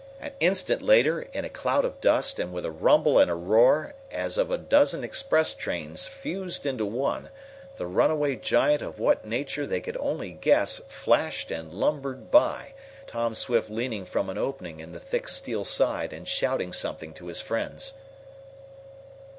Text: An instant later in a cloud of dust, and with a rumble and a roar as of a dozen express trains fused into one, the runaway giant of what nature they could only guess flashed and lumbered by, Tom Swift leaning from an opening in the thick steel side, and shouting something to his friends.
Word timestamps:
An 0.19 0.31
instant 0.39 0.81
later 0.81 1.21
in 1.31 1.45
a 1.45 1.49
cloud 1.49 1.85
of 1.85 2.01
dust, 2.01 2.39
and 2.39 2.51
with 2.51 2.65
a 2.65 2.71
rumble 2.71 3.19
and 3.19 3.29
a 3.29 3.35
roar 3.35 3.93
as 4.11 4.35
of 4.35 4.49
a 4.49 4.57
dozen 4.57 5.03
express 5.03 5.53
trains 5.53 6.07
fused 6.07 6.65
into 6.65 6.87
one, 6.87 7.29
the 7.77 7.85
runaway 7.85 8.35
giant 8.35 8.81
of 8.81 8.97
what 8.97 9.27
nature 9.27 9.67
they 9.67 9.79
could 9.79 9.95
only 9.97 10.31
guess 10.31 10.79
flashed 10.87 11.51
and 11.51 11.71
lumbered 11.71 12.31
by, 12.31 12.73
Tom 13.05 13.35
Swift 13.35 13.69
leaning 13.69 14.03
from 14.03 14.27
an 14.27 14.39
opening 14.39 14.79
in 14.79 14.91
the 14.91 14.99
thick 14.99 15.27
steel 15.27 15.63
side, 15.63 16.13
and 16.13 16.27
shouting 16.27 16.73
something 16.73 17.13
to 17.13 17.27
his 17.27 17.39
friends. 17.39 17.93